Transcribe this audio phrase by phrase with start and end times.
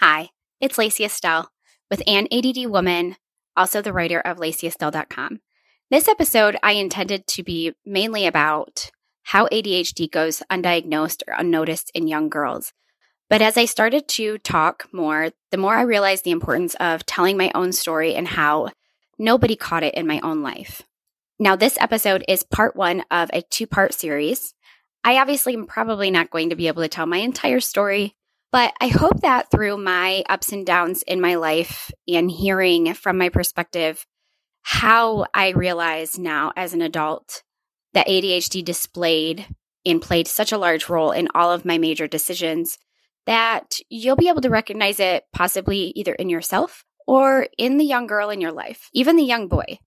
[0.00, 0.30] Hi,
[0.62, 1.50] it's Lacy Estelle
[1.90, 3.16] with An ADD Woman,
[3.54, 5.40] also the writer of LacyEstelle.com.
[5.90, 8.90] This episode I intended to be mainly about
[9.24, 12.72] how ADHD goes undiagnosed or unnoticed in young girls.
[13.28, 17.36] But as I started to talk more, the more I realized the importance of telling
[17.36, 18.70] my own story and how
[19.18, 20.80] nobody caught it in my own life.
[21.38, 24.54] Now, this episode is part one of a two part series.
[25.04, 28.16] I obviously am probably not going to be able to tell my entire story,
[28.52, 33.18] but I hope that through my ups and downs in my life and hearing from
[33.18, 34.06] my perspective
[34.62, 37.42] how I realize now as an adult
[37.94, 39.46] that ADHD displayed
[39.86, 42.78] and played such a large role in all of my major decisions
[43.26, 48.06] that you'll be able to recognize it possibly either in yourself or in the young
[48.06, 49.78] girl in your life, even the young boy.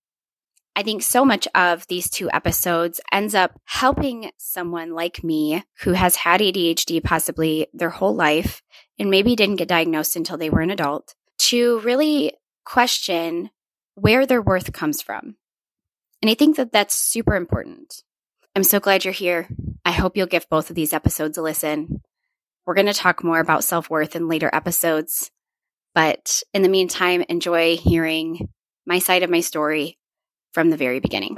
[0.76, 5.92] I think so much of these two episodes ends up helping someone like me who
[5.92, 8.60] has had ADHD possibly their whole life
[8.98, 12.32] and maybe didn't get diagnosed until they were an adult to really
[12.64, 13.50] question
[13.94, 15.36] where their worth comes from.
[16.20, 18.02] And I think that that's super important.
[18.56, 19.48] I'm so glad you're here.
[19.84, 22.00] I hope you'll give both of these episodes a listen.
[22.66, 25.30] We're going to talk more about self worth in later episodes.
[25.94, 28.48] But in the meantime, enjoy hearing
[28.86, 29.98] my side of my story
[30.54, 31.34] from the very beginning.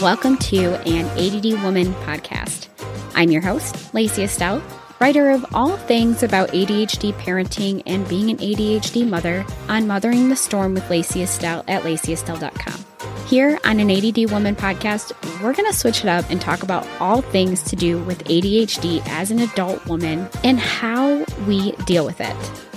[0.00, 2.68] Welcome to an ADD Woman podcast.
[3.14, 4.62] I'm your host, Lacy Estelle,
[5.00, 10.36] writer of all things about ADHD parenting and being an ADHD mother on Mothering the
[10.36, 12.84] Storm with Lacy Estelle at lacyestelle.com.
[13.26, 16.86] Here on an ADD Woman podcast, we're going to switch it up and talk about
[17.00, 22.20] all things to do with ADHD as an adult woman and how we deal with
[22.20, 22.71] it.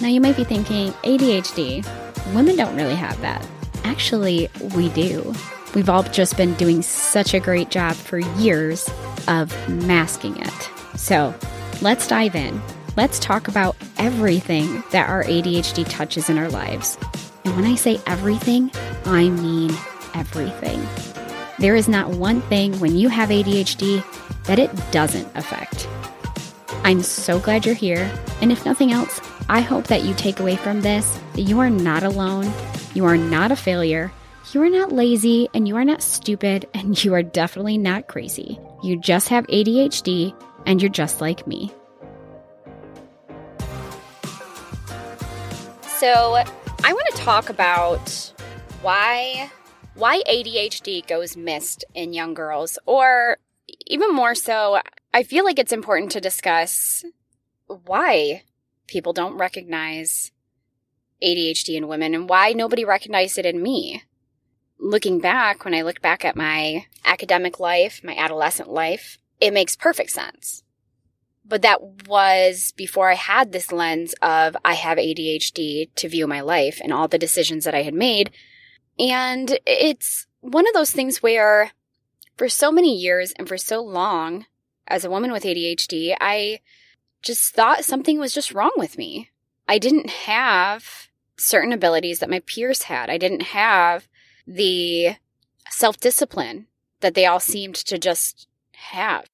[0.00, 1.84] Now, you might be thinking, ADHD,
[2.34, 3.46] women don't really have that.
[3.84, 5.34] Actually, we do.
[5.74, 8.88] We've all just been doing such a great job for years
[9.28, 10.70] of masking it.
[10.96, 11.34] So,
[11.80, 12.60] let's dive in.
[12.96, 16.96] Let's talk about everything that our ADHD touches in our lives.
[17.44, 18.70] And when I say everything,
[19.04, 19.70] I mean
[20.14, 20.86] everything.
[21.58, 24.04] There is not one thing when you have ADHD
[24.44, 25.88] that it doesn't affect.
[26.84, 28.12] I'm so glad you're here.
[28.42, 29.18] And if nothing else,
[29.48, 32.52] I hope that you take away from this that you are not alone,
[32.92, 34.12] you are not a failure,
[34.52, 38.60] you are not lazy, and you are not stupid, and you are definitely not crazy.
[38.82, 41.72] You just have ADHD, and you're just like me.
[45.86, 46.34] So,
[46.84, 48.32] I want to talk about
[48.82, 49.50] why
[49.94, 53.38] why ADHD goes missed in young girls or
[53.86, 54.80] even more so,
[55.14, 57.04] I feel like it's important to discuss
[57.68, 58.42] why
[58.88, 60.32] people don't recognize
[61.22, 64.02] ADHD in women and why nobody recognized it in me.
[64.76, 69.76] Looking back, when I look back at my academic life, my adolescent life, it makes
[69.76, 70.64] perfect sense.
[71.44, 76.40] But that was before I had this lens of I have ADHD to view my
[76.40, 78.32] life and all the decisions that I had made.
[78.98, 81.70] And it's one of those things where
[82.36, 84.46] for so many years and for so long
[84.86, 86.60] as a woman with ADHD, I
[87.22, 89.30] just thought something was just wrong with me.
[89.66, 93.10] I didn't have certain abilities that my peers had.
[93.10, 94.08] I didn't have
[94.46, 95.16] the
[95.70, 96.66] self discipline
[97.00, 99.26] that they all seemed to just have.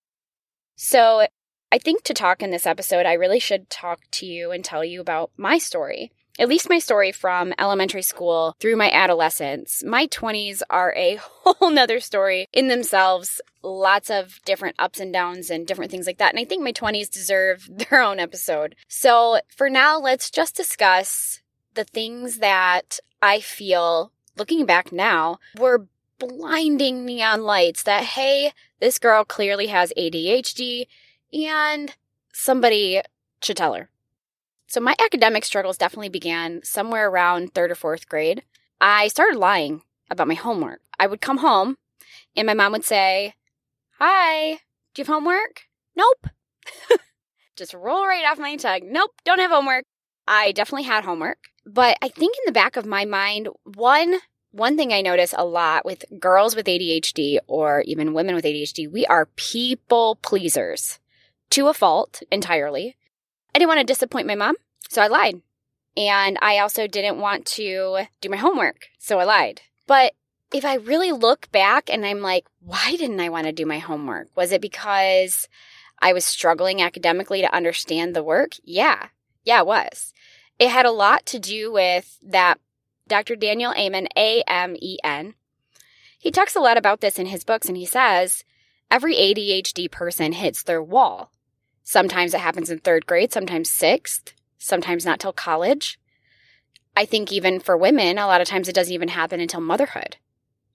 [0.77, 1.27] So
[1.73, 4.85] I think to talk in this episode, I really should talk to you and tell
[4.85, 9.83] you about my story at least my story from elementary school through my adolescence.
[9.85, 13.41] My 20s are a whole nother story in themselves.
[13.63, 16.33] Lots of different ups and downs and different things like that.
[16.33, 18.77] And I think my 20s deserve their own episode.
[18.89, 21.43] So for now, let's just discuss
[21.75, 25.87] the things that I feel looking back now were
[26.19, 30.87] blinding neon lights that, hey, this girl clearly has ADHD
[31.33, 31.95] and
[32.33, 33.01] somebody
[33.43, 33.91] should tell her.
[34.71, 38.45] So my academic struggles definitely began somewhere around third or fourth grade.
[38.81, 40.81] I started lying about my homework.
[40.97, 41.77] I would come home
[42.37, 43.35] and my mom would say,
[43.99, 44.61] Hi,
[44.95, 45.63] do you have homework?
[45.97, 46.29] Nope.
[47.57, 48.93] Just roll right off my tongue.
[48.93, 49.83] Nope, don't have homework.
[50.29, 51.49] I definitely had homework.
[51.67, 54.21] But I think in the back of my mind, one
[54.53, 58.89] one thing I notice a lot with girls with ADHD or even women with ADHD,
[58.91, 61.01] we are people pleasers
[61.51, 62.97] to a fault entirely.
[63.55, 64.57] I didn't want to disappoint my mom,
[64.89, 65.41] so I lied.
[65.97, 69.63] And I also didn't want to do my homework, so I lied.
[69.87, 70.15] But
[70.53, 73.79] if I really look back and I'm like, why didn't I want to do my
[73.79, 74.29] homework?
[74.37, 75.49] Was it because
[76.01, 78.53] I was struggling academically to understand the work?
[78.65, 79.09] Yeah.
[79.45, 80.13] Yeah, it was.
[80.59, 82.61] It had a lot to do with that
[83.09, 83.35] Dr.
[83.35, 85.35] Daniel Amen, A M E N.
[86.19, 88.45] He talks a lot about this in his books and he says
[88.91, 91.33] every ADHD person hits their wall
[91.85, 95.99] Sometimes it happens in third grade, sometimes sixth, sometimes not till college.
[96.97, 100.17] I think even for women, a lot of times it doesn't even happen until motherhood.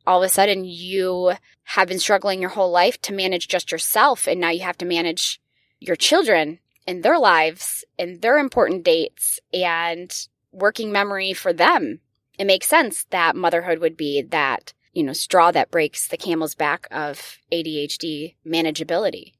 [0.07, 4.27] All of a sudden, you have been struggling your whole life to manage just yourself,
[4.27, 5.41] and now you have to manage
[5.79, 11.99] your children and their lives and their important dates and working memory for them.
[12.37, 16.55] It makes sense that motherhood would be that, you know, straw that breaks the camel's
[16.55, 19.33] back of ADHD manageability.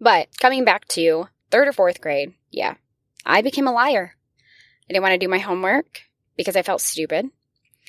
[0.00, 2.74] But coming back to third or fourth grade, yeah,
[3.24, 4.14] I became a liar.
[4.88, 6.02] I didn't want to do my homework
[6.36, 7.30] because I felt stupid.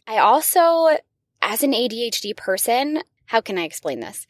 [0.07, 0.97] I also,
[1.41, 4.25] as an ADHD person, how can I explain this?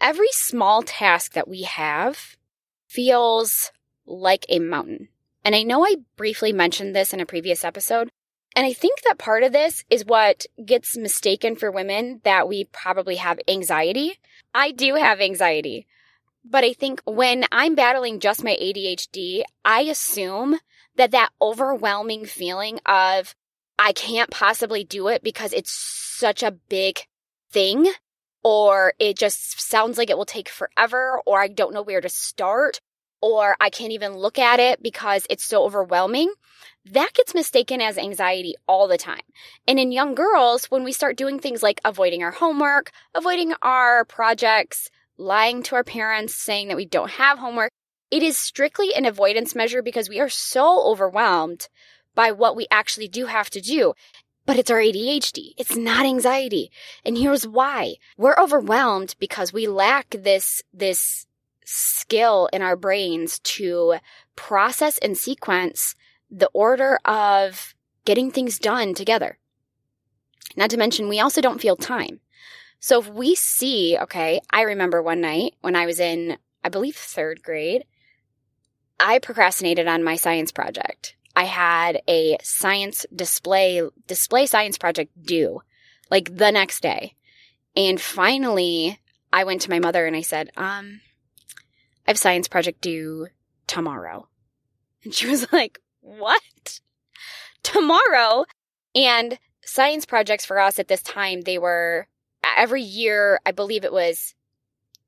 [0.00, 2.36] Every small task that we have
[2.88, 3.70] feels
[4.06, 5.08] like a mountain.
[5.44, 8.10] And I know I briefly mentioned this in a previous episode.
[8.56, 12.64] And I think that part of this is what gets mistaken for women that we
[12.64, 14.18] probably have anxiety.
[14.52, 15.86] I do have anxiety.
[16.44, 20.58] But I think when I'm battling just my ADHD, I assume
[20.96, 23.34] that that overwhelming feeling of
[23.78, 27.00] I can't possibly do it because it's such a big
[27.50, 27.90] thing,
[28.42, 32.08] or it just sounds like it will take forever, or I don't know where to
[32.08, 32.80] start,
[33.22, 36.32] or I can't even look at it because it's so overwhelming.
[36.86, 39.22] That gets mistaken as anxiety all the time.
[39.66, 44.04] And in young girls, when we start doing things like avoiding our homework, avoiding our
[44.04, 44.90] projects,
[45.20, 47.70] lying to our parents, saying that we don't have homework,
[48.10, 51.68] it is strictly an avoidance measure because we are so overwhelmed
[52.14, 53.94] by what we actually do have to do.
[54.46, 55.52] But it's our ADHD.
[55.58, 56.72] It's not anxiety.
[57.04, 57.96] And here's why.
[58.16, 61.26] We're overwhelmed because we lack this, this
[61.64, 63.96] skill in our brains to
[64.34, 65.94] process and sequence
[66.30, 67.74] the order of
[68.04, 69.38] getting things done together.
[70.56, 72.20] Not to mention, we also don't feel time.
[72.80, 76.96] So if we see, okay, I remember one night when I was in, I believe,
[76.96, 77.84] third grade,
[78.98, 81.14] I procrastinated on my science project.
[81.36, 85.62] I had a science display, display science project due
[86.10, 87.14] like the next day.
[87.76, 88.98] And finally,
[89.32, 91.00] I went to my mother and I said, um,
[92.06, 93.28] I have science project due
[93.66, 94.28] tomorrow.
[95.04, 96.80] And she was like, what?
[97.62, 98.44] Tomorrow?
[98.94, 102.08] And science projects for us at this time, they were
[102.44, 104.34] every year, I believe it was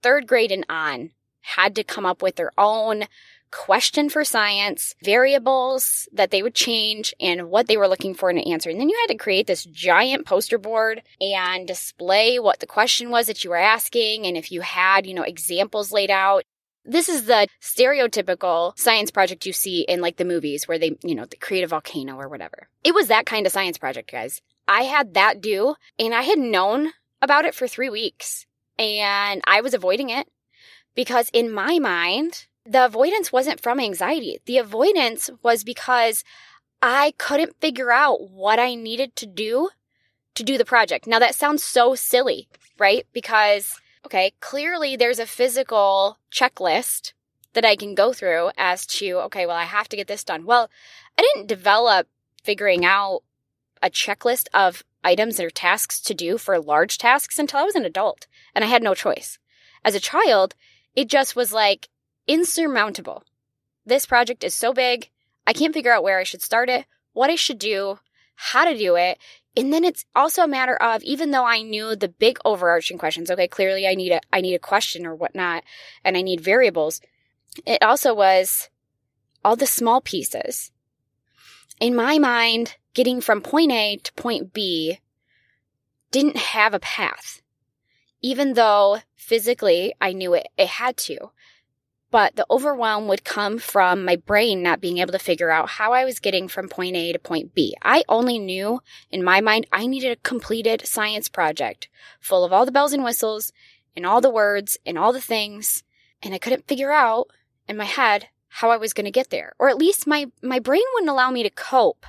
[0.02, 3.04] third grade and on, had to come up with their own
[3.52, 8.38] question for science, variables that they would change, and what they were looking for in
[8.38, 8.70] an answer.
[8.70, 13.10] And then you had to create this giant poster board and display what the question
[13.10, 14.26] was that you were asking.
[14.26, 16.44] And if you had, you know, examples laid out,
[16.84, 21.14] this is the stereotypical science project you see in like the movies where they, you
[21.14, 22.68] know, they create a volcano or whatever.
[22.82, 24.40] It was that kind of science project, guys.
[24.66, 26.92] I had that due and I had known
[27.22, 28.44] about it for three weeks
[28.78, 30.28] and I was avoiding it
[30.94, 34.38] because in my mind, the avoidance wasn't from anxiety.
[34.46, 36.24] The avoidance was because
[36.80, 39.70] I couldn't figure out what I needed to do
[40.34, 41.06] to do the project.
[41.06, 42.48] Now that sounds so silly,
[42.78, 43.06] right?
[43.12, 47.12] Because, okay, clearly there's a physical checklist
[47.54, 50.46] that I can go through as to, okay, well, I have to get this done.
[50.46, 50.70] Well,
[51.18, 52.08] I didn't develop
[52.42, 53.22] figuring out
[53.82, 57.84] a checklist of items or tasks to do for large tasks until I was an
[57.84, 59.38] adult and I had no choice.
[59.84, 60.54] As a child,
[60.94, 61.88] it just was like
[62.26, 63.24] insurmountable.
[63.84, 65.10] This project is so big.
[65.46, 67.98] I can't figure out where I should start it, what I should do,
[68.34, 69.18] how to do it.
[69.56, 73.30] And then it's also a matter of even though I knew the big overarching questions,
[73.30, 75.64] okay, clearly I need a I need a question or whatnot,
[76.04, 77.00] and I need variables.
[77.66, 78.70] It also was
[79.44, 80.70] all the small pieces.
[81.82, 85.00] In my mind, getting from point A to point B
[86.12, 87.42] didn't have a path,
[88.20, 91.32] even though physically I knew it, it had to.
[92.12, 95.92] But the overwhelm would come from my brain not being able to figure out how
[95.92, 97.74] I was getting from point A to point B.
[97.82, 101.88] I only knew in my mind I needed a completed science project
[102.20, 103.52] full of all the bells and whistles
[103.96, 105.82] and all the words and all the things.
[106.22, 107.26] And I couldn't figure out
[107.66, 109.54] in my head how I was going to get there.
[109.58, 112.04] Or at least my, my brain wouldn't allow me to cope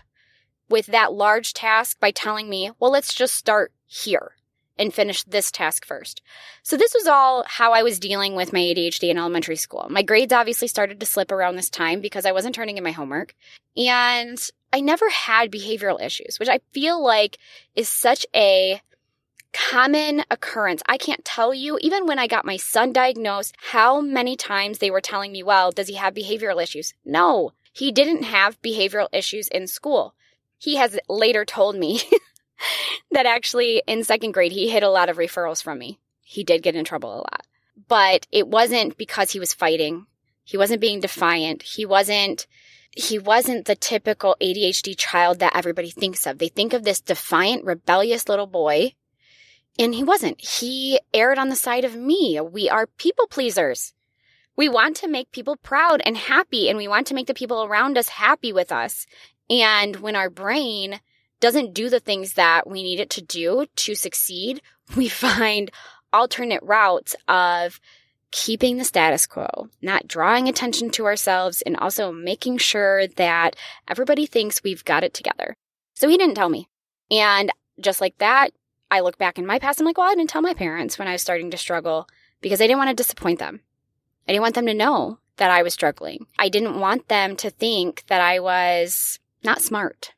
[0.70, 4.34] with that large task by telling me, well, let's just start here
[4.78, 6.22] and finish this task first.
[6.62, 9.88] So this was all how I was dealing with my ADHD in elementary school.
[9.90, 12.92] My grades obviously started to slip around this time because I wasn't turning in my
[12.92, 13.36] homework.
[13.78, 14.38] And
[14.74, 17.38] I never had behavioral issues, which I feel like
[17.76, 18.82] is such a
[19.54, 20.82] common occurrence.
[20.88, 24.92] I can't tell you, even when I got my son diagnosed, how many times they
[24.92, 26.94] were telling me, well, does he have behavioral issues?
[27.06, 30.16] No, he didn't have behavioral issues in school
[30.64, 32.00] he has later told me
[33.12, 36.00] that actually in second grade he hid a lot of referrals from me.
[36.22, 37.46] He did get in trouble a lot.
[37.90, 40.06] But it wasn't because he was fighting.
[40.46, 41.64] He wasn't being defiant.
[41.64, 42.48] He wasn't
[42.96, 46.38] he wasn't the typical ADHD child that everybody thinks of.
[46.38, 48.94] They think of this defiant, rebellious little boy.
[49.80, 50.39] And he wasn't.
[50.39, 52.39] He erred on the side of me.
[52.39, 53.94] We are people pleasers.
[54.56, 57.63] We want to make people proud and happy, and we want to make the people
[57.63, 59.08] around us happy with us.
[59.50, 61.00] And when our brain
[61.39, 64.62] doesn't do the things that we need it to do to succeed,
[64.96, 65.72] we find
[66.12, 67.80] alternate routes of
[68.32, 73.56] keeping the status quo, not drawing attention to ourselves, and also making sure that
[73.88, 75.56] everybody thinks we've got it together.
[75.96, 76.68] So he didn't tell me.
[77.12, 78.51] And just like that,
[78.94, 81.08] I look back in my past, I'm like, well, I didn't tell my parents when
[81.08, 82.08] I was starting to struggle
[82.42, 83.62] because I didn't want to disappoint them.
[84.28, 86.28] I didn't want them to know that I was struggling.
[86.38, 90.14] I didn't want them to think that I was not smart.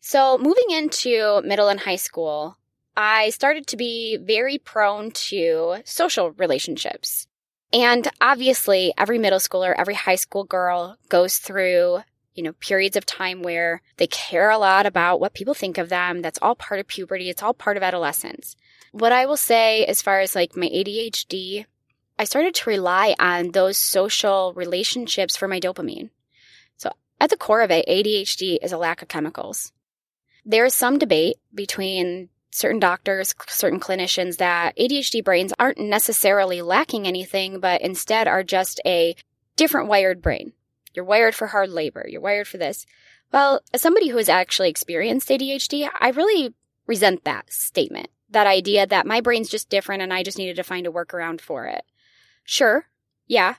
[0.00, 2.58] So moving into middle and high school,
[2.94, 7.26] I started to be very prone to social relationships.
[7.72, 12.00] And obviously, every middle schooler, every high school girl goes through,
[12.34, 15.88] you know, periods of time where they care a lot about what people think of
[15.88, 16.22] them.
[16.22, 17.28] That's all part of puberty.
[17.28, 18.56] It's all part of adolescence.
[18.92, 21.66] What I will say as far as like my ADHD,
[22.18, 26.10] I started to rely on those social relationships for my dopamine.
[26.76, 29.72] So at the core of it, ADHD is a lack of chemicals.
[30.44, 37.06] There is some debate between certain doctors, certain clinicians that ADHD brains aren't necessarily lacking
[37.06, 39.16] anything, but instead are just a
[39.56, 40.52] different wired brain.
[40.94, 42.06] You're wired for hard labor.
[42.08, 42.86] You're wired for this.
[43.32, 46.54] Well, as somebody who has actually experienced ADHD, I really
[46.86, 48.08] resent that statement.
[48.30, 51.40] That idea that my brain's just different and I just needed to find a workaround
[51.40, 51.84] for it.
[52.44, 52.86] Sure.
[53.26, 53.56] Yeah.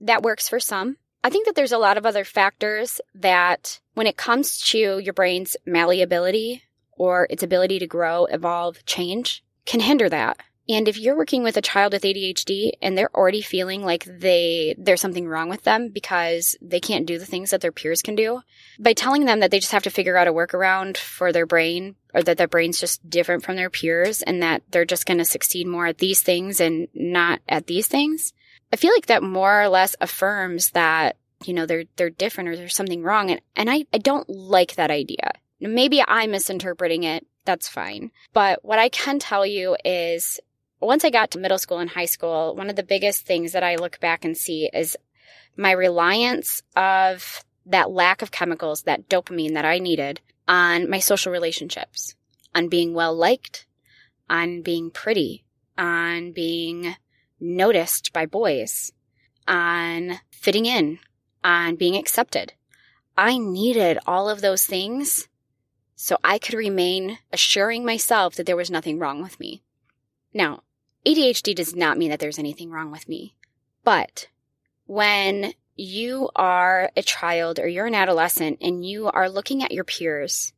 [0.00, 0.96] That works for some.
[1.24, 5.12] I think that there's a lot of other factors that when it comes to your
[5.12, 10.38] brain's malleability or its ability to grow, evolve, change can hinder that.
[10.68, 14.74] And if you're working with a child with ADHD and they're already feeling like they
[14.78, 18.16] there's something wrong with them because they can't do the things that their peers can
[18.16, 18.40] do,
[18.78, 21.94] by telling them that they just have to figure out a workaround for their brain
[22.14, 25.24] or that their brain's just different from their peers and that they're just going to
[25.24, 28.32] succeed more at these things and not at these things,
[28.72, 32.56] I feel like that more or less affirms that you know they're they're different or
[32.56, 37.26] there's something wrong and and I, I don't like that idea Maybe I'm misinterpreting it.
[37.44, 38.10] That's fine.
[38.32, 40.40] But what I can tell you is
[40.80, 43.62] once I got to middle school and high school, one of the biggest things that
[43.62, 44.96] I look back and see is
[45.56, 51.32] my reliance of that lack of chemicals, that dopamine that I needed on my social
[51.32, 52.14] relationships,
[52.54, 53.66] on being well liked,
[54.28, 55.44] on being pretty,
[55.76, 56.94] on being
[57.40, 58.92] noticed by boys,
[59.48, 60.98] on fitting in,
[61.42, 62.52] on being accepted.
[63.16, 65.28] I needed all of those things
[65.94, 69.62] so I could remain assuring myself that there was nothing wrong with me.
[70.34, 70.62] Now,
[71.06, 73.36] ADHD does not mean that there's anything wrong with me,
[73.84, 74.28] but
[74.86, 79.84] when you are a child or you're an adolescent and you are looking at your
[79.84, 80.52] peers,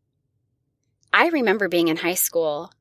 [1.13, 2.73] I remember being in high school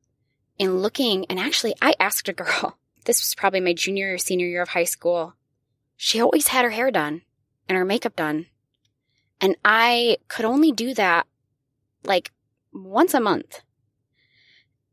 [0.58, 4.46] and looking, and actually, I asked a girl, this was probably my junior or senior
[4.46, 5.34] year of high school.
[5.96, 7.22] She always had her hair done
[7.68, 8.46] and her makeup done.
[9.40, 11.26] And I could only do that
[12.04, 12.32] like
[12.72, 13.60] once a month.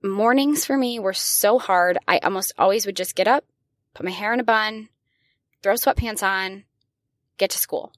[0.05, 1.97] Mornings for me were so hard.
[2.07, 3.43] I almost always would just get up,
[3.95, 4.89] put my hair in a bun,
[5.63, 6.63] throw sweatpants on,
[7.39, 7.91] get to school.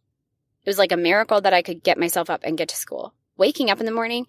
[0.64, 3.14] It was like a miracle that I could get myself up and get to school.
[3.36, 4.26] Waking up in the morning,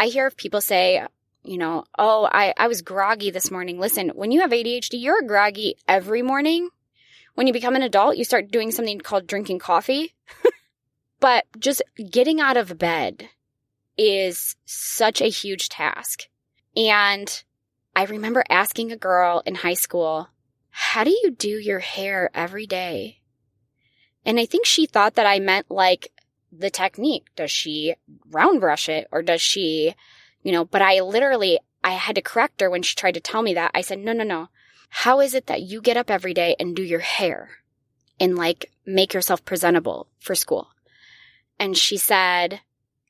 [0.00, 1.06] I hear people say,
[1.44, 3.78] you know, oh, I, I was groggy this morning.
[3.78, 6.70] Listen, when you have ADHD, you're groggy every morning.
[7.36, 10.16] When you become an adult, you start doing something called drinking coffee.
[11.20, 13.28] but just getting out of bed
[13.96, 16.26] is such a huge task.
[16.76, 17.42] And
[17.96, 20.28] I remember asking a girl in high school,
[20.70, 23.20] How do you do your hair every day?
[24.24, 26.12] And I think she thought that I meant like
[26.52, 27.26] the technique.
[27.36, 27.94] Does she
[28.30, 29.94] round brush it or does she,
[30.42, 33.42] you know, but I literally, I had to correct her when she tried to tell
[33.42, 33.70] me that.
[33.74, 34.48] I said, no, no, no.
[34.90, 37.50] How is it that you get up every day and do your hair
[38.18, 40.68] and like make yourself presentable for school?
[41.58, 42.60] And she said,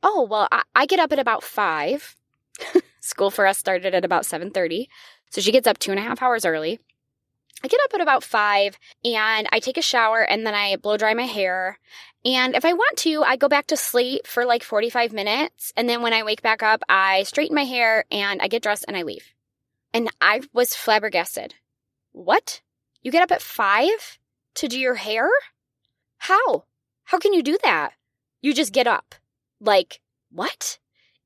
[0.02, 2.16] oh, well, I, I get up at about five.
[3.10, 4.86] School for us started at about 7.30.
[5.30, 6.78] So she gets up two and a half hours early.
[7.62, 10.96] I get up at about five and I take a shower and then I blow
[10.96, 11.78] dry my hair.
[12.24, 15.72] And if I want to, I go back to sleep for like 45 minutes.
[15.76, 18.86] And then when I wake back up, I straighten my hair and I get dressed
[18.88, 19.34] and I leave.
[19.92, 21.54] And I was flabbergasted.
[22.12, 22.62] What?
[23.02, 24.18] You get up at five
[24.54, 25.28] to do your hair?
[26.18, 26.64] How?
[27.04, 27.92] How can you do that?
[28.40, 29.14] You just get up.
[29.60, 30.00] Like,
[30.30, 30.78] what?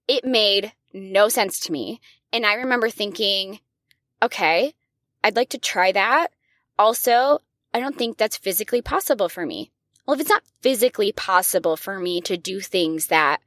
[0.08, 2.00] It made no sense to me.
[2.32, 3.60] And I remember thinking,
[4.22, 4.74] okay,
[5.22, 6.28] I'd like to try that.
[6.78, 7.40] Also,
[7.72, 9.70] I don't think that's physically possible for me.
[10.06, 13.40] Well, if it's not physically possible for me to do things that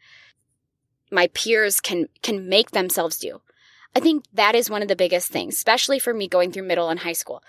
[1.12, 3.42] my peers can can make themselves do.
[3.96, 6.90] I think that is one of the biggest things, especially for me going through middle
[6.90, 7.42] and high school.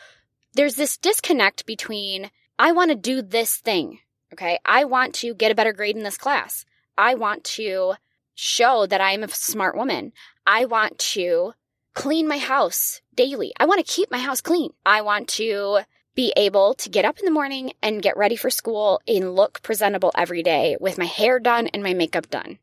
[0.54, 3.98] There's this disconnect between I want to do this thing,
[4.32, 4.58] okay?
[4.64, 6.64] I want to get a better grade in this class.
[6.96, 7.94] I want to
[8.38, 10.12] show that I'm a smart woman.
[10.46, 11.54] I want to
[11.92, 13.52] clean my house daily.
[13.58, 14.70] I want to keep my house clean.
[14.86, 15.80] I want to
[16.14, 19.60] be able to get up in the morning and get ready for school and look
[19.62, 22.58] presentable every day with my hair done and my makeup done.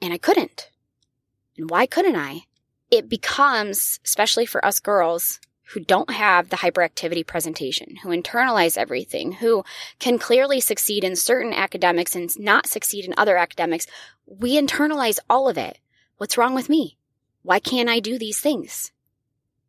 [0.00, 0.70] And I couldn't.
[1.58, 2.44] And why couldn't I?
[2.90, 9.32] It becomes, especially for us girls who don't have the hyperactivity presentation, who internalize everything,
[9.32, 9.64] who
[9.98, 13.86] can clearly succeed in certain academics and not succeed in other academics,
[14.26, 15.78] we internalize all of it.
[16.16, 16.96] What's wrong with me?
[17.42, 18.92] Why can't I do these things?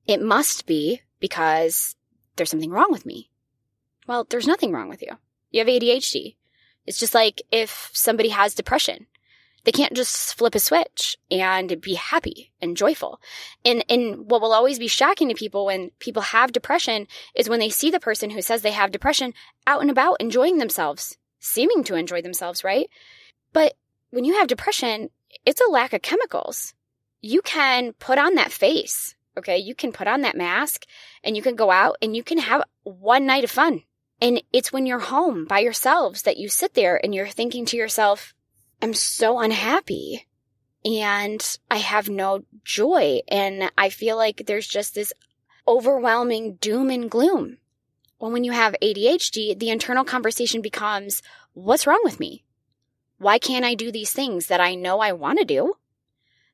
[0.07, 1.95] It must be because
[2.35, 3.29] there's something wrong with me.
[4.07, 5.17] Well, there's nothing wrong with you.
[5.51, 6.35] You have ADHD.
[6.85, 9.07] It's just like if somebody has depression.
[9.63, 13.19] They can't just flip a switch and be happy and joyful.
[13.65, 17.59] And, and what will always be shocking to people when people have depression is when
[17.59, 19.33] they see the person who says they have depression
[19.65, 22.87] out and about enjoying themselves, seeming to enjoy themselves, right?
[23.53, 23.73] But
[24.15, 25.09] when you have depression,
[25.45, 26.73] it's a lack of chemicals.
[27.21, 29.57] You can put on that face Okay.
[29.57, 30.85] You can put on that mask
[31.23, 33.83] and you can go out and you can have one night of fun.
[34.21, 37.77] And it's when you're home by yourselves that you sit there and you're thinking to
[37.77, 38.33] yourself,
[38.81, 40.27] I'm so unhappy
[40.85, 43.21] and I have no joy.
[43.27, 45.11] And I feel like there's just this
[45.67, 47.57] overwhelming doom and gloom.
[48.19, 51.21] Well, when you have ADHD, the internal conversation becomes,
[51.53, 52.44] what's wrong with me?
[53.17, 55.75] Why can't I do these things that I know I want to do?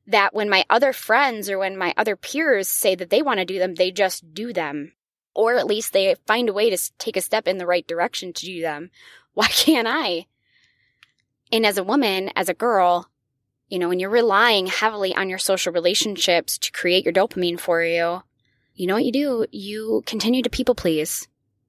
[0.08, 3.46] that when my other friends or when my other peers say that they want to
[3.46, 4.94] do them, they just do them.
[5.34, 8.34] Or at least they find a way to take a step in the right direction
[8.34, 8.92] to do them.
[9.34, 10.26] Why can't I?
[11.52, 13.10] And as a woman, as a girl,
[13.70, 17.82] you know, when you're relying heavily on your social relationships to create your dopamine for
[17.84, 18.24] you,
[18.76, 19.46] you know what you do?
[19.52, 21.28] You continue to people please.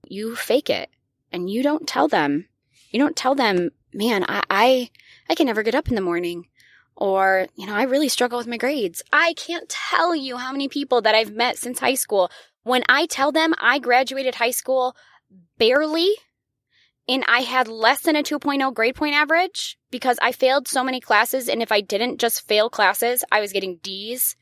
[0.08, 0.90] You fake it
[1.30, 2.48] and you don't tell them.
[2.90, 4.90] You don't tell them, man, I, I,
[5.28, 6.46] I can never get up in the morning.
[6.96, 9.02] Or, you know, I really struggle with my grades.
[9.12, 12.30] I can't tell you how many people that I've met since high school.
[12.64, 14.94] When I tell them I graduated high school
[15.58, 16.14] barely
[17.08, 21.00] and I had less than a 2.0 grade point average because I failed so many
[21.00, 21.48] classes.
[21.48, 24.36] And if I didn't just fail classes, I was getting D's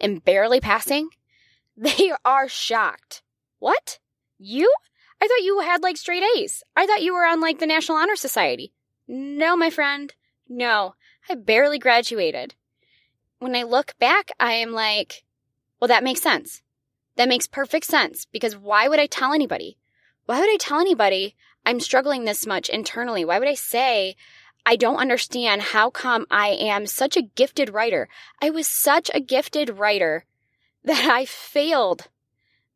[0.00, 1.08] and barely passing.
[1.78, 3.20] They are shocked.
[3.58, 3.98] What?
[4.38, 4.72] You?
[5.20, 6.62] I thought you had like straight A's.
[6.74, 8.72] I thought you were on like the National Honor Society.
[9.08, 10.14] No, my friend.
[10.48, 10.94] No.
[11.28, 12.54] I barely graduated.
[13.38, 15.24] When I look back, I am like,
[15.80, 16.62] well, that makes sense.
[17.16, 19.78] That makes perfect sense because why would I tell anybody?
[20.26, 23.24] Why would I tell anybody I'm struggling this much internally?
[23.24, 24.16] Why would I say
[24.64, 28.08] I don't understand how come I am such a gifted writer?
[28.42, 30.24] I was such a gifted writer
[30.84, 32.08] that I failed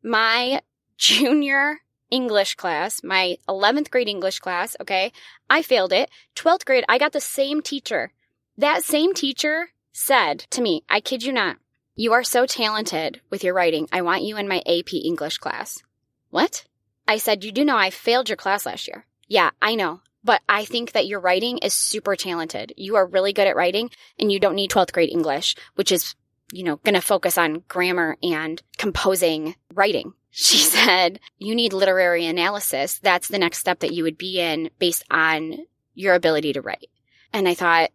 [0.03, 0.61] my
[0.97, 4.77] junior English class, my 11th grade English class.
[4.81, 5.13] Okay.
[5.49, 6.11] I failed it.
[6.37, 8.13] 12th grade, I got the same teacher
[8.61, 11.57] that same teacher said to me, I kid you not,
[11.97, 13.89] you are so talented with your writing.
[13.91, 15.83] I want you in my AP English class.
[16.29, 16.67] What?
[17.09, 19.07] I said, You do know I failed your class last year.
[19.29, 20.01] Yeah, I know.
[20.23, 22.75] But I think that your writing is super talented.
[22.77, 26.15] You are really good at writing and you don't need 12th grade English, which is,
[26.53, 30.13] you know, going to focus on grammar and composing writing.
[30.31, 32.99] She said, you need literary analysis.
[32.99, 36.91] That's the next step that you would be in based on your ability to write.
[37.33, 37.91] And I thought,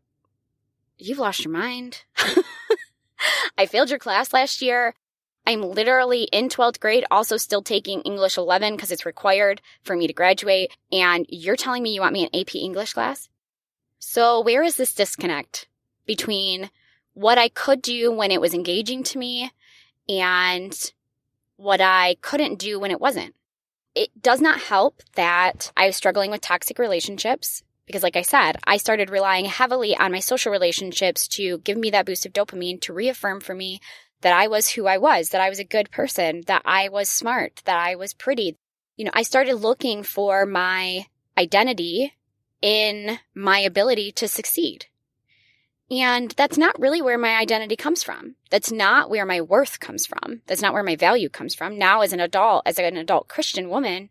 [0.98, 2.04] you've lost your mind.
[3.58, 4.94] I failed your class last year.
[5.48, 10.08] I'm literally in 12th grade, also still taking English 11 because it's required for me
[10.08, 10.76] to graduate.
[10.92, 13.30] And you're telling me you want me in AP English class?
[14.00, 15.68] So where is this disconnect
[16.06, 16.70] between
[17.14, 19.52] what I could do when it was engaging to me
[20.10, 20.94] and
[21.58, 23.36] what I couldn't do when it wasn't?
[23.94, 28.58] It does not help that I was struggling with toxic relationships because, like I said,
[28.66, 32.82] I started relying heavily on my social relationships to give me that boost of dopamine
[32.82, 33.80] to reaffirm for me
[34.22, 37.10] that I was who I was, that I was a good person, that I was
[37.10, 38.58] smart, that I was pretty.
[38.98, 41.06] You know, I started looking for my
[41.38, 42.14] identity
[42.62, 44.88] in my ability to succeed.
[45.92, 48.36] And that's not really where my identity comes from.
[48.50, 50.42] That's not where my worth comes from.
[50.48, 51.78] That's not where my value comes from.
[51.78, 54.10] Now, as an adult, as an adult Christian woman,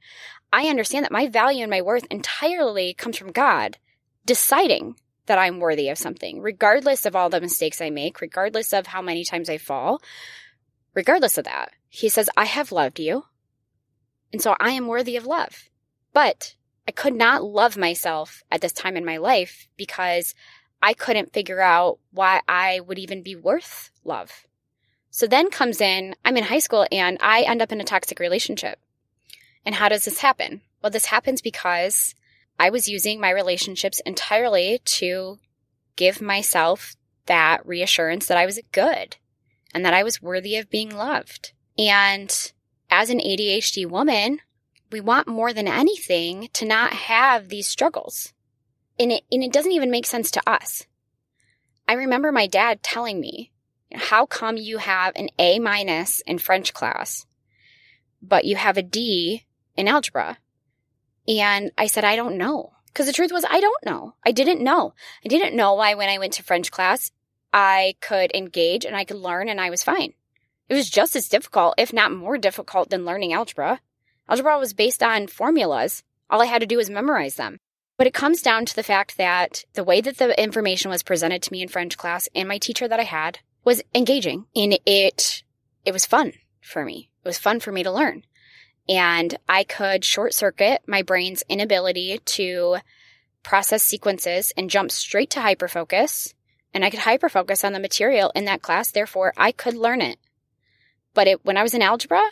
[0.53, 3.79] I understand that my value and my worth entirely comes from God
[4.25, 4.95] deciding
[5.27, 9.03] that I'm worthy of something, regardless of all the mistakes I make, regardless of how
[9.03, 10.01] many times I fall,
[10.95, 11.73] regardless of that.
[11.89, 13.25] He says, I have loved you.
[14.33, 15.69] And so I am worthy of love.
[16.13, 16.55] But
[16.87, 20.35] I could not love myself at this time in my life because
[20.83, 24.47] I couldn't figure out why I would even be worth love.
[25.11, 28.19] So then comes in, I'm in high school and I end up in a toxic
[28.19, 28.79] relationship.
[29.65, 30.61] And how does this happen?
[30.83, 32.15] Well, this happens because
[32.59, 35.39] I was using my relationships entirely to
[35.97, 39.17] give myself that reassurance that I was good
[39.73, 41.53] and that I was worthy of being loved.
[41.79, 42.53] And
[42.91, 44.41] as an ADHD woman,
[44.93, 48.33] we want more than anything to not have these struggles.
[48.99, 50.87] And it, and it doesn't even make sense to us.
[51.89, 53.51] I remember my dad telling me,
[53.93, 57.27] how come you have an A minus in French class,
[58.23, 59.45] but you have a D
[59.77, 60.39] in algebra?
[61.29, 62.73] And I said, I don't know.
[62.87, 64.15] Because the truth was, I don't know.
[64.25, 64.95] I didn't know.
[65.25, 67.11] I didn't know why when I went to French class,
[67.53, 70.13] I could engage and I could learn and I was fine.
[70.69, 73.81] It was just as difficult, if not more difficult, than learning algebra.
[74.29, 76.03] Algebra was based on formulas.
[76.31, 77.59] All I had to do was memorize them.
[77.97, 81.43] But it comes down to the fact that the way that the information was presented
[81.43, 85.45] to me in French class and my teacher that I had was engaging and it,
[85.85, 87.11] it was fun for me.
[87.25, 88.25] It was fun for me to learn.
[88.89, 92.79] And I could short circuit my brain's inability to
[93.43, 96.35] process sequences and jump straight to hyperfocus.
[96.73, 98.91] And I could hyperfocus on the material in that class.
[98.91, 100.19] Therefore, I could learn it.
[101.15, 102.23] But it, when I was in algebra,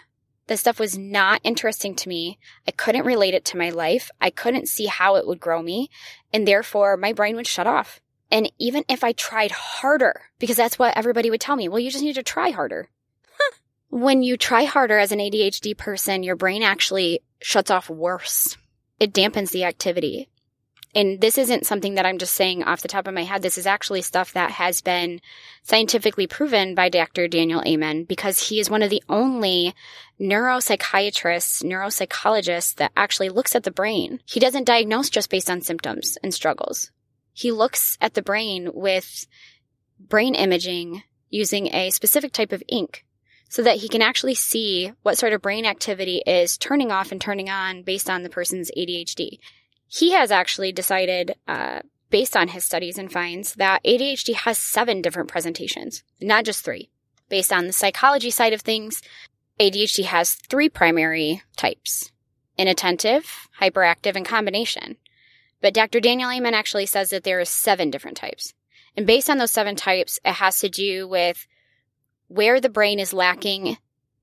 [0.47, 2.39] this stuff was not interesting to me.
[2.67, 4.11] I couldn't relate it to my life.
[4.21, 5.89] I couldn't see how it would grow me.
[6.33, 8.01] And therefore, my brain would shut off.
[8.31, 11.91] And even if I tried harder, because that's what everybody would tell me, well, you
[11.91, 12.89] just need to try harder.
[13.91, 18.57] when you try harder as an ADHD person, your brain actually shuts off worse.
[18.99, 20.29] It dampens the activity
[20.95, 23.41] and this isn't something that I'm just saying off the top of my head.
[23.41, 25.21] This is actually stuff that has been
[25.63, 27.29] scientifically proven by Dr.
[27.29, 29.75] Daniel Amen because he is one of the only
[30.21, 34.21] neuropsychiatrists, neuropsychologists that actually looks at the brain.
[34.27, 36.91] He doesn't diagnose just based on symptoms and struggles.
[37.33, 39.27] He looks at the brain with
[39.99, 43.07] brain imaging using a specific type of ink
[43.49, 47.21] so that he can actually see what sort of brain activity is turning off and
[47.21, 49.39] turning on based on the person's ADHD.
[49.95, 55.03] He has actually decided, uh, based on his studies and finds, that ADHD has seven
[55.03, 56.89] different presentations, not just three.
[57.29, 59.03] Based on the psychology side of things,
[59.61, 62.11] ADHD has three primary types
[62.57, 64.97] inattentive, hyperactive, and combination.
[65.61, 66.01] But Dr.
[66.01, 68.55] Daniel Amen actually says that there are seven different types.
[68.97, 71.47] And based on those seven types, it has to do with
[72.29, 73.77] where the brain is lacking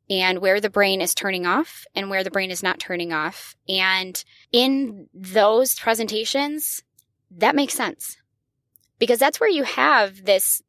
[0.09, 3.55] and where the brain is turning off and where the brain is not turning off.
[3.67, 6.83] And in those presentations,
[7.31, 8.17] that makes sense
[8.97, 10.61] because that's where you have this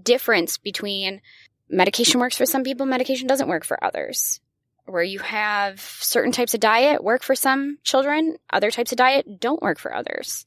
[0.00, 1.20] difference between
[1.68, 4.40] medication works for some people, medication doesn't work for others.
[4.86, 9.40] Where you have certain types of diet work for some children, other types of diet
[9.40, 10.46] don't work for others.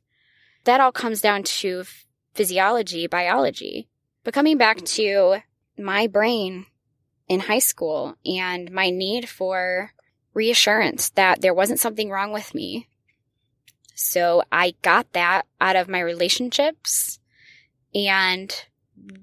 [0.63, 1.84] That all comes down to
[2.34, 3.89] physiology, biology.
[4.23, 5.39] But coming back to
[5.78, 6.67] my brain
[7.30, 9.94] in high school and my need for
[10.34, 12.88] reassurance that there wasn't something wrong with me.
[13.96, 17.20] So I got that out of my relationships.
[17.94, 18.54] And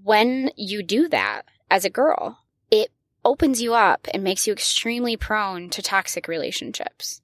[0.02, 2.38] when you do that as a girl,
[2.70, 2.90] it
[3.24, 7.20] opens you up and makes you extremely prone to toxic relationships.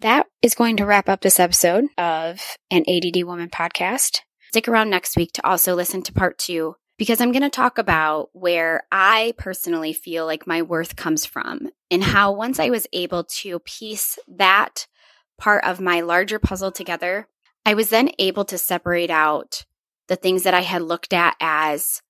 [0.00, 4.20] That is going to wrap up this episode of an ADD Woman podcast.
[4.50, 7.78] Stick around next week to also listen to part two because I'm going to talk
[7.78, 12.10] about where I personally feel like my worth comes from and hmm.
[12.10, 14.86] how once I was able to piece that
[15.38, 17.28] part of my larger puzzle together,
[17.64, 19.64] I was then able to separate out
[20.08, 22.00] the things that I had looked at as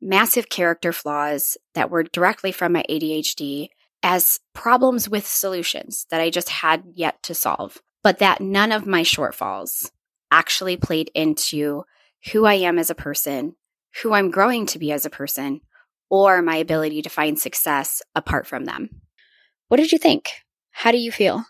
[0.00, 3.68] massive character flaws that were directly from my ADHD
[4.02, 8.86] as problems with solutions that I just had yet to solve, but that none of
[8.86, 9.90] my shortfalls
[10.30, 11.84] actually played into
[12.32, 13.54] who I am as a person
[14.02, 15.60] who I'm growing to be as a person
[16.10, 18.90] or my ability to find success apart from them.
[19.68, 20.30] What did you think?
[20.70, 21.44] How do you feel?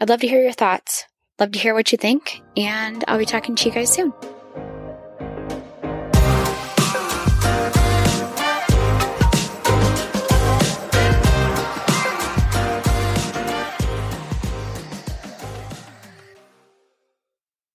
[0.00, 1.04] I'd love to hear your thoughts.
[1.38, 4.12] Love to hear what you think, and I'll be talking to you guys soon.